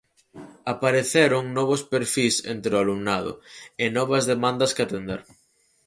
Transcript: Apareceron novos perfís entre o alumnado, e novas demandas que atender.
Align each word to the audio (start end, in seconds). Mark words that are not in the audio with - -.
Apareceron 0.73 1.43
novos 1.57 1.81
perfís 1.91 2.35
entre 2.53 2.71
o 2.75 2.81
alumnado, 2.83 3.31
e 3.83 3.85
novas 3.97 4.23
demandas 4.31 4.73
que 4.75 4.83
atender. 4.85 5.21